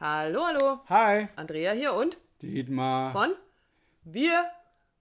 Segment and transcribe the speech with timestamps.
[0.00, 0.80] Hallo, hallo.
[0.88, 3.12] Hi, Andrea hier und Dietmar.
[3.12, 3.32] von
[4.02, 4.44] Wir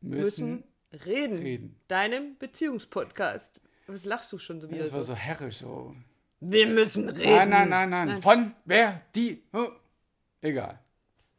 [0.02, 1.38] müssen, müssen reden.
[1.38, 1.76] reden.
[1.88, 3.60] Deinem Beziehungspodcast.
[3.88, 5.14] Was lachst du schon so wieder Das war so?
[5.14, 5.96] so herrisch so.
[6.40, 7.24] Wir müssen reden.
[7.24, 8.08] Nein, nein, nein, nein.
[8.10, 8.22] Nein.
[8.22, 9.68] Von, wer, die, hm.
[10.42, 10.80] egal.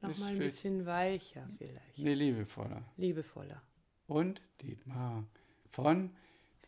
[0.01, 1.99] Noch ist mal ein bisschen weicher vielleicht.
[1.99, 2.83] Nee, liebevoller.
[2.97, 3.63] Liebevoller.
[4.09, 5.25] Und Dietmar
[5.71, 6.11] von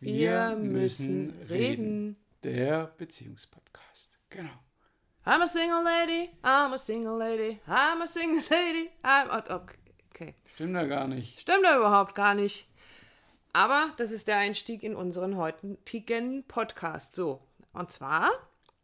[0.00, 2.16] Wir müssen reden.
[2.42, 4.18] Der Beziehungspodcast.
[4.30, 4.52] Genau.
[5.28, 9.28] I'm a single lady, I'm a single lady, I'm a single lady, I'm...
[9.50, 9.60] oh,
[10.14, 10.36] Okay.
[10.54, 11.40] Stimmt ja gar nicht.
[11.40, 12.68] Stimmt ja überhaupt gar nicht.
[13.52, 17.16] Aber das ist der Einstieg in unseren heutigen Podcast.
[17.16, 17.40] So,
[17.72, 18.30] und zwar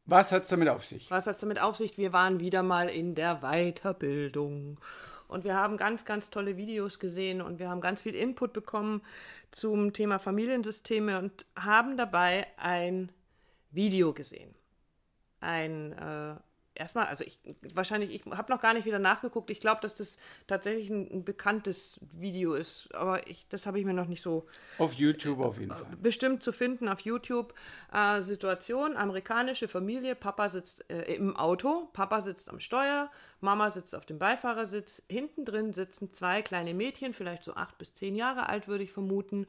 [0.05, 1.13] Was hat's damit auf sich?
[1.13, 1.97] Was hat es damit auf sich?
[1.97, 4.81] Wir waren wieder mal in der Weiterbildung.
[5.29, 9.01] Und wir haben ganz, ganz tolle Videos gesehen und wir haben ganz viel Input bekommen
[9.53, 13.13] zum Thema Familiensysteme und haben dabei ein
[13.71, 14.57] Video gesehen.
[15.43, 16.37] Ein, äh,
[16.75, 17.39] erstmal, also ich,
[17.75, 19.51] wahrscheinlich, ich habe noch gar nicht wieder nachgeguckt.
[19.51, 23.85] Ich glaube, dass das tatsächlich ein, ein bekanntes Video ist, aber ich, das habe ich
[23.85, 24.47] mir noch nicht so
[24.79, 25.97] Auf YouTube auf jeden Fall.
[26.01, 27.55] bestimmt zu finden auf YouTube.
[27.93, 33.95] Äh, Situation, amerikanische Familie, Papa sitzt äh, im Auto, Papa sitzt am Steuer, Mama sitzt
[33.95, 38.49] auf dem Beifahrersitz, hinten drin sitzen zwei kleine Mädchen, vielleicht so acht bis zehn Jahre
[38.49, 39.47] alt, würde ich vermuten.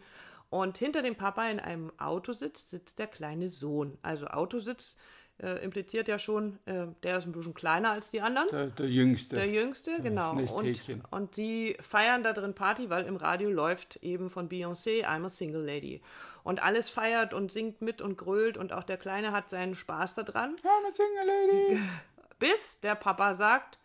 [0.50, 3.98] Und hinter dem Papa in einem Autositz sitzt der kleine Sohn.
[4.03, 4.98] Also Autositz
[5.44, 8.48] äh, impliziert ja schon, äh, der ist ein bisschen kleiner als die anderen.
[8.50, 9.36] Der, der Jüngste.
[9.36, 10.32] Der Jüngste, genau.
[10.32, 10.80] Und,
[11.12, 15.30] und die feiern da drin Party, weil im Radio läuft eben von Beyoncé I'm a
[15.30, 16.02] Single Lady.
[16.44, 20.16] Und alles feiert und singt mit und grölt und auch der Kleine hat seinen Spaß
[20.16, 20.56] da dran.
[20.64, 21.82] I'm a single lady.
[22.40, 23.80] Bis der Papa sagt,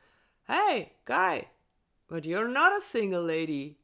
[0.44, 1.46] hey, Guy,
[2.06, 3.76] but you're not a single lady.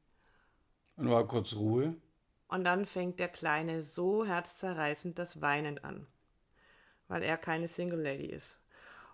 [0.97, 1.97] Und war kurz Ruhe.
[2.49, 6.07] Und dann fängt der Kleine so herzzerreißend das Weinen an,
[7.09, 8.61] weil er keine Single Lady ist.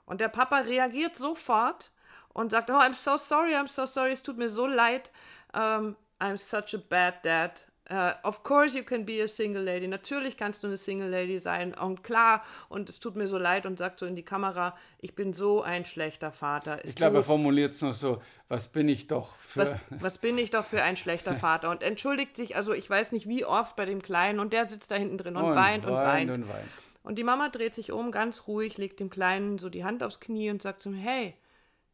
[0.06, 1.90] Und der Papa reagiert sofort
[2.32, 5.10] und sagt, oh, I'm so sorry, I'm so sorry, es tut mir so leid,
[5.54, 7.62] um, I'm such a bad dad.
[7.90, 9.88] Uh, of course you can be a single lady.
[9.88, 11.74] Natürlich kannst du eine Single lady sein.
[11.74, 15.16] Und klar, und es tut mir so leid und sagt so in die Kamera, ich
[15.16, 16.78] bin so ein schlechter Vater.
[16.84, 19.60] Es Ich glaube, er formuliert es noch so, was bin ich doch für...
[19.60, 21.68] was, was bin ich doch für ein schlechter Vater?
[21.68, 24.92] Und entschuldigt sich, also ich weiß nicht wie oft bei dem Kleinen und der sitzt
[24.92, 26.30] da hinten drin und, weint und weint.
[26.30, 26.68] und weint.
[27.02, 30.20] Und die Mama dreht sich um, ganz ruhig, legt dem Kleinen so die Hand aufs
[30.20, 31.34] Knie und sagt zu ihm, hey,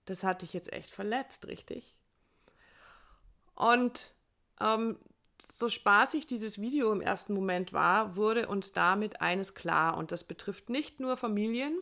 [0.05, 1.97] das hat dich jetzt echt verletzt, richtig?
[3.55, 4.15] Und
[4.61, 4.99] ähm,
[5.51, 9.97] so spaßig dieses Video im ersten Moment war, wurde uns damit eines klar.
[9.97, 11.81] Und das betrifft nicht nur Familien,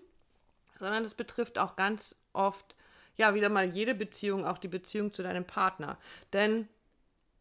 [0.78, 2.76] sondern es betrifft auch ganz oft,
[3.16, 5.98] ja, wieder mal jede Beziehung, auch die Beziehung zu deinem Partner.
[6.32, 6.68] Denn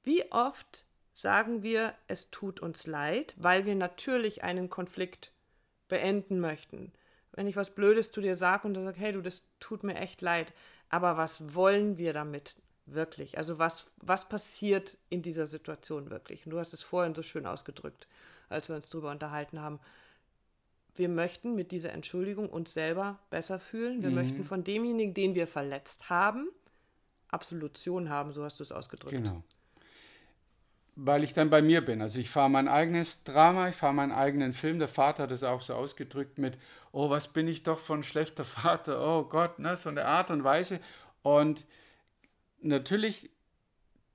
[0.04, 5.33] wie oft sagen wir, es tut uns leid, weil wir natürlich einen Konflikt
[5.94, 6.92] beenden möchten.
[7.34, 9.94] Wenn ich was Blödes zu dir sage und du sagst, hey du, das tut mir
[9.94, 10.52] echt leid,
[10.90, 12.56] aber was wollen wir damit
[12.88, 13.38] wirklich?
[13.38, 16.48] Also was, was passiert in dieser Situation wirklich?
[16.48, 18.08] Und du hast es vorhin so schön ausgedrückt,
[18.50, 19.80] als wir uns darüber unterhalten haben.
[20.96, 24.02] Wir möchten mit dieser Entschuldigung uns selber besser fühlen.
[24.02, 26.50] Wir möchten von demjenigen, den wir verletzt haben,
[27.28, 29.14] Absolution haben, so hast du es ausgedrückt.
[29.16, 29.44] Genau.
[30.96, 32.02] Weil ich dann bei mir bin.
[32.02, 34.78] Also ich fahre mein eigenes Drama, ich fahre meinen eigenen Film.
[34.78, 36.58] Der Vater hat es auch so ausgedrückt mit,
[36.92, 40.44] oh, was bin ich doch ein schlechter Vater, oh Gott, ne, so eine Art und
[40.44, 40.80] Weise.
[41.24, 41.66] Und
[42.62, 43.30] natürlich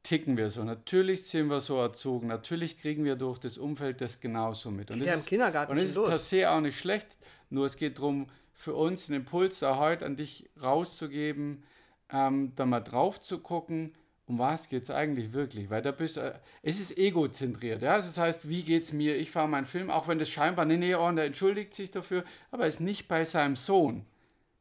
[0.03, 4.21] ticken wir so, natürlich sind wir so erzogen, natürlich kriegen wir durch das Umfeld das
[4.21, 4.91] genauso mit.
[4.91, 7.19] Und Geht ja im ist- Kindergarten Und es ist per se auch nicht schlecht,
[7.51, 11.63] nur es geht darum, für uns den Impuls da heute an dich rauszugeben,
[12.11, 13.93] ähm, da mal drauf zu gucken,
[14.29, 15.71] um was geht es eigentlich wirklich?
[15.71, 17.97] Weil da bist äh, es ist egozentriert, ja.
[17.97, 19.17] Das heißt, wie geht's mir?
[19.17, 21.91] Ich fahre meinen Film, auch wenn das scheinbar, nee, nee, oh, und er entschuldigt sich
[21.91, 24.05] dafür, aber er ist nicht bei seinem Sohn.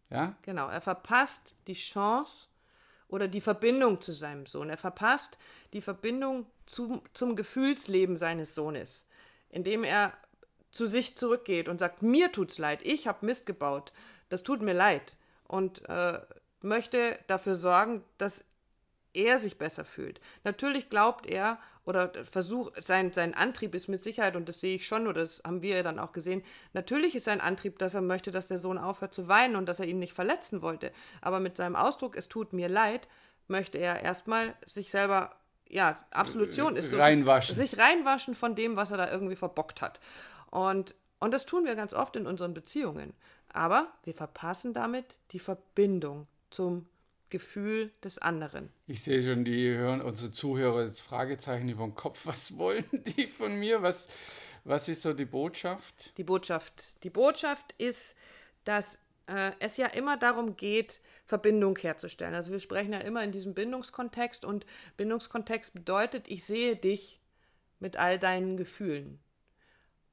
[0.09, 0.35] Ja?
[0.43, 2.47] Genau, er verpasst die Chance
[3.09, 4.69] oder die Verbindung zu seinem Sohn.
[4.69, 5.37] Er verpasst
[5.73, 9.05] die Verbindung zum, zum Gefühlsleben seines Sohnes,
[9.49, 10.13] indem er
[10.71, 13.91] zu sich zurückgeht und sagt, mir tut's leid, ich habe Mist gebaut,
[14.29, 16.19] das tut mir leid und äh,
[16.61, 18.45] möchte dafür sorgen, dass
[19.17, 20.21] er sich besser fühlt.
[20.43, 24.85] Natürlich glaubt er oder versucht, sein, sein Antrieb ist mit Sicherheit, und das sehe ich
[24.85, 26.43] schon, oder das haben wir ja dann auch gesehen,
[26.73, 29.79] natürlich ist sein Antrieb, dass er möchte, dass der Sohn aufhört zu weinen und dass
[29.79, 30.91] er ihn nicht verletzen wollte.
[31.21, 33.07] Aber mit seinem Ausdruck, es tut mir leid,
[33.47, 35.35] möchte er erstmal sich selber,
[35.69, 36.97] ja, Absolution ist so.
[36.97, 37.55] Reinwaschen.
[37.55, 39.99] Sich reinwaschen von dem, was er da irgendwie verbockt hat.
[40.51, 43.13] Und, und das tun wir ganz oft in unseren Beziehungen.
[43.53, 46.87] Aber wir verpassen damit die Verbindung zum
[47.29, 48.69] Gefühl des anderen.
[48.87, 52.25] Ich sehe schon, die hören unsere Zuhörer jetzt Fragezeichen über den Kopf.
[52.25, 53.81] Was wollen die von mir?
[53.81, 54.07] Was,
[54.63, 56.17] was ist so die Botschaft?
[56.17, 56.93] Die Botschaft.
[57.03, 58.15] Die Botschaft ist,
[58.63, 62.33] dass äh, es ja immer darum geht, Verbindung herzustellen.
[62.33, 64.65] Also wir sprechen ja immer in diesem Bindungskontext und
[64.95, 67.19] Bindungskontext bedeutet, ich sehe dich
[67.79, 69.19] mit all deinen Gefühlen.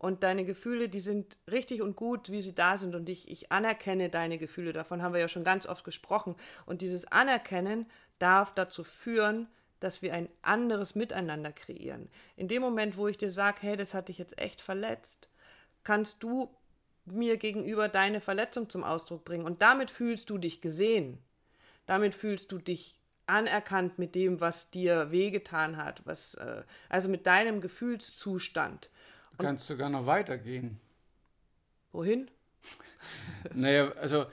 [0.04, 2.94] Und deine Gefühle, die sind richtig und gut, wie sie da sind.
[2.94, 4.74] Und ich, ich anerkenne deine Gefühle.
[4.74, 6.36] Davon haben wir ja schon ganz oft gesprochen.
[6.66, 7.86] Und dieses Anerkennen
[8.18, 9.48] darf dazu führen,
[9.80, 12.10] dass wir ein anderes Miteinander kreieren.
[12.36, 15.30] In dem Moment, wo ich dir sage, hey, das hat dich jetzt echt verletzt,
[15.84, 16.50] kannst du
[17.06, 19.46] mir gegenüber deine Verletzung zum Ausdruck bringen.
[19.46, 21.16] Und damit fühlst du dich gesehen.
[21.86, 27.26] Damit fühlst du dich anerkannt mit dem, was dir wehgetan hat, was, äh, also mit
[27.26, 28.90] deinem Gefühlszustand.
[29.36, 30.81] Du kannst sogar noch weitergehen.
[31.92, 32.31] Wohin?
[33.54, 34.26] naja, also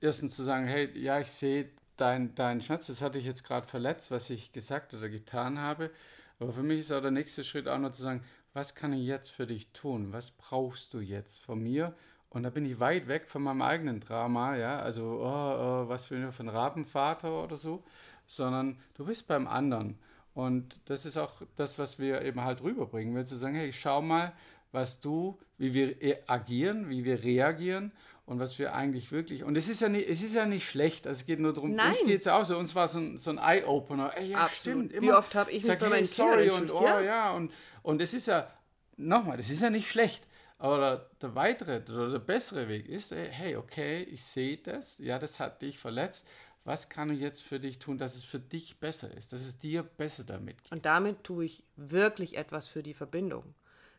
[0.00, 3.66] erstens zu sagen, hey, ja, ich sehe deinen dein Schmerz, das hatte ich jetzt gerade
[3.66, 5.90] verletzt, was ich gesagt oder getan habe.
[6.38, 9.06] Aber für mich ist auch der nächste Schritt auch noch zu sagen, was kann ich
[9.06, 10.12] jetzt für dich tun?
[10.12, 11.94] Was brauchst du jetzt von mir?
[12.30, 16.06] Und da bin ich weit weg von meinem eigenen Drama, ja, also oh, oh, was
[16.06, 17.82] für ein Rabenvater oder so,
[18.26, 19.98] sondern du bist beim anderen.
[20.34, 24.00] Und das ist auch das, was wir eben halt rüberbringen, wenn zu sagen, hey, schau
[24.00, 24.32] mal,
[24.72, 27.92] was du, wie wir e-, agieren, wie wir reagieren
[28.26, 29.42] und was wir eigentlich wirklich.
[29.42, 31.06] Und es ist ja nicht, es ist ja nicht schlecht.
[31.06, 31.92] Also es geht nur darum, Nein.
[31.92, 32.56] uns geht es ja auch so.
[32.56, 34.16] Uns war so ein, so ein Eye-Opener.
[34.16, 34.56] Ey, ja, Absolut.
[34.56, 34.92] stimmt.
[34.92, 37.32] Immer, Wie oft habe ich sag, mich bei hey, sorry und oh ja, ja?
[37.32, 38.48] und, und es ist ja,
[38.96, 40.24] nochmal, das ist ja nicht schlecht.
[40.58, 44.98] Aber der, der weitere oder der bessere Weg ist, ey, hey, okay, ich sehe das,
[44.98, 46.26] ja, das hat dich verletzt.
[46.64, 49.58] Was kann ich jetzt für dich tun, dass es für dich besser ist, dass es
[49.58, 50.72] dir besser damit geht?
[50.72, 53.54] Und damit tue ich wirklich etwas für die Verbindung.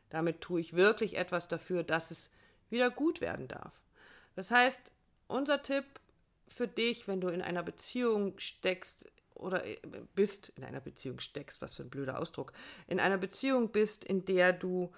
[0.09, 2.29] Damit tue ich wirklich etwas dafür, dass es
[2.69, 3.81] wieder gut werden darf.
[4.35, 4.91] Das heißt,
[5.27, 5.85] unser Tipp
[6.47, 9.77] für dich, wenn du in einer Beziehung steckst oder äh,
[10.13, 12.53] bist, in einer Beziehung steckst, was für ein blöder Ausdruck,
[12.87, 14.91] in einer Beziehung bist, in der du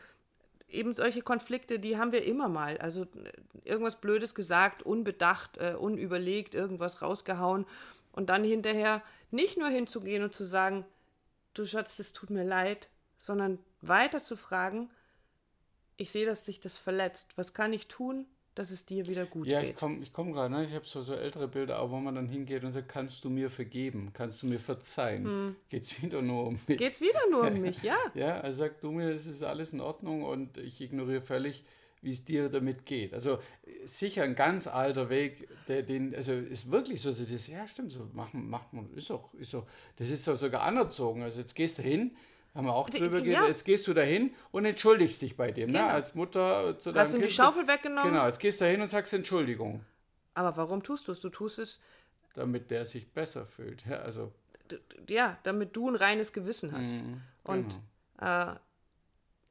[0.73, 2.77] eben solche Konflikte, die haben wir immer mal.
[2.77, 3.31] Also äh,
[3.63, 7.65] irgendwas Blödes gesagt, unbedacht, äh, unüberlegt, irgendwas rausgehauen
[8.11, 10.85] und dann hinterher nicht nur hinzugehen und zu sagen,
[11.53, 14.89] du Schatz, das tut mir leid, sondern weiter zu fragen,
[15.97, 17.37] ich sehe, dass dich das verletzt.
[17.37, 18.25] Was kann ich tun,
[18.55, 19.69] dass es dir wieder gut ja, geht?
[19.69, 20.65] Ja, ich komme ich komm gerade, ne?
[20.65, 23.29] ich habe so, so ältere Bilder, auch wo man dann hingeht und sagt, kannst du
[23.29, 25.25] mir vergeben, kannst du mir verzeihen?
[25.25, 25.55] Hm.
[25.69, 26.77] Geht es wieder nur um mich?
[26.77, 27.97] Geht es wieder nur um mich, ja.
[28.13, 31.63] ja, also sag du mir, es ist alles in Ordnung und ich ignoriere völlig,
[32.03, 33.13] wie es dir damit geht.
[33.13, 33.39] Also
[33.85, 37.93] sicher ein ganz alter Weg, der den, also ist wirklich so, so das, ja stimmt,
[37.93, 39.65] so machen, macht man, ist auch, ist so,
[39.95, 41.23] das ist so sogar anerzogen.
[41.23, 42.11] Also jetzt gehst du hin,
[42.55, 43.23] haben wir auch drüber ja.
[43.23, 43.47] geredet.
[43.47, 45.79] Jetzt gehst du dahin und entschuldigst dich bei dem, Genau.
[45.87, 45.91] ne?
[45.91, 47.35] Als Mutter zu deinem Hast du ihm die Kind.
[47.35, 48.11] Schaufel weggenommen?
[48.11, 49.83] Genau, jetzt gehst du dahin und sagst Entschuldigung,
[50.35, 51.19] Aber warum tust du es?
[51.19, 51.81] Du tust es,
[52.35, 53.85] damit der sich besser fühlt.
[53.85, 54.31] Ja, also,
[55.07, 56.91] ja, damit du ein reines Gewissen hast.
[56.91, 57.79] mhm, Und
[58.17, 58.51] genau.
[58.51, 58.55] äh,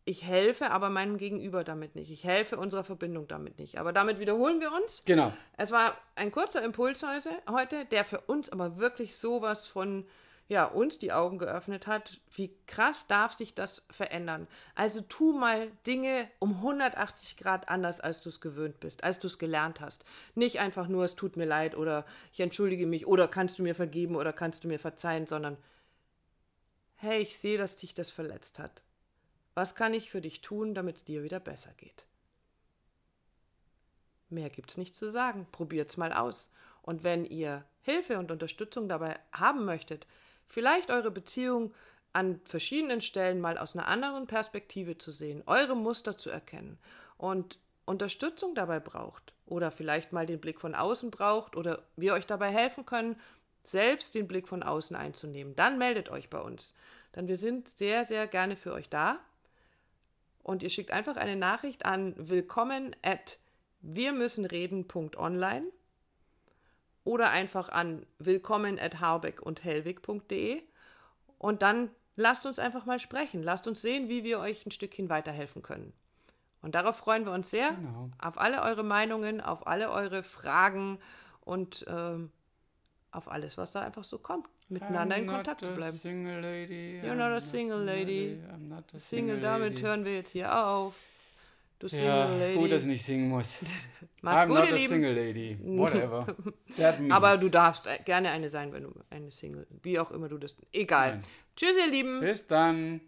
[0.04, 2.10] ich helfe aber meinem Gegenüber damit nicht.
[2.10, 3.78] Ich helfe unserer Verbindung damit nicht.
[3.78, 5.00] Aber damit wiederholen wir uns.
[5.04, 5.32] Genau.
[5.56, 7.04] Es war ein kurzer Impuls
[7.48, 10.04] heute, der für uns aber wirklich sowas von
[10.48, 12.20] ja, uns die Augen geöffnet hat.
[12.34, 14.48] Wie krass darf sich das verändern?
[14.74, 19.28] Also tu mal Dinge um 180 Grad anders, als du es gewöhnt bist, als du
[19.28, 20.04] es gelernt hast.
[20.34, 23.74] Nicht einfach nur, es tut mir leid oder ich entschuldige mich oder kannst du mir
[23.74, 25.56] vergeben oder kannst du mir verzeihen, sondern
[26.96, 28.82] hey, ich sehe, dass dich das verletzt hat.
[29.54, 32.06] Was kann ich für dich tun, damit es dir wieder besser geht?
[34.28, 35.46] Mehr gibt's nicht zu sagen.
[35.52, 36.50] Probiert's mal aus.
[36.80, 40.06] Und wenn ihr Hilfe und Unterstützung dabei haben möchtet,
[40.52, 41.72] vielleicht eure Beziehung
[42.12, 46.78] an verschiedenen Stellen mal aus einer anderen Perspektive zu sehen, eure Muster zu erkennen
[47.16, 52.26] und Unterstützung dabei braucht oder vielleicht mal den Blick von außen braucht oder wir euch
[52.26, 53.16] dabei helfen können,
[53.64, 56.74] selbst den Blick von außen einzunehmen, dann meldet euch bei uns.
[57.16, 59.20] Denn wir sind sehr, sehr gerne für euch da.
[60.42, 63.38] Und ihr schickt einfach eine Nachricht an willkommen at
[63.80, 65.68] wirmüssenreden.online
[67.04, 70.62] oder einfach an willkommen at harbeck und hellwig.de
[71.38, 73.42] und dann lasst uns einfach mal sprechen.
[73.42, 75.92] Lasst uns sehen, wie wir euch ein Stückchen weiterhelfen können.
[76.60, 77.72] Und darauf freuen wir uns sehr.
[77.72, 78.10] Genau.
[78.20, 81.00] Auf alle eure Meinungen, auf alle eure Fragen
[81.40, 82.30] und ähm,
[83.10, 84.46] auf alles, was da einfach so kommt.
[84.68, 85.96] Miteinander in Kontakt zu bleiben.
[85.96, 88.38] Single lady, You're not a single lady.
[88.50, 89.82] I'm not a Single, damit lady.
[89.82, 90.94] hören wir jetzt hier auf.
[91.82, 92.54] Du Single Ja, Lady.
[92.54, 93.58] gut, dass ich nicht singen muss.
[94.22, 94.88] Macht's I'm gut, not ihr a Lieben.
[94.88, 95.58] single lady.
[95.60, 96.26] Whatever.
[96.76, 97.12] That means.
[97.12, 100.38] Aber du darfst äh, gerne eine sein, wenn du eine Single, wie auch immer du
[100.38, 100.56] das.
[100.72, 101.14] Egal.
[101.14, 101.20] Nein.
[101.56, 102.20] Tschüss, ihr Lieben.
[102.20, 103.00] Bis dann.